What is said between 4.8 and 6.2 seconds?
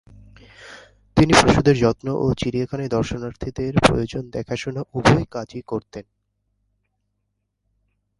উভয় কাজই করতেন।